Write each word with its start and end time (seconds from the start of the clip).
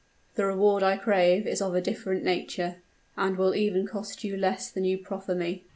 The 0.33 0.47
reward 0.47 0.81
I 0.81 0.97
crave 0.97 1.45
is 1.45 1.61
of 1.61 1.75
a 1.75 1.79
different 1.79 2.23
nature, 2.23 2.77
and 3.15 3.37
will 3.37 3.53
even 3.53 3.85
cost 3.85 4.23
you 4.23 4.35
less 4.35 4.71
than 4.71 4.83
you 4.83 4.97
proffer 4.97 5.35
me." 5.35 5.65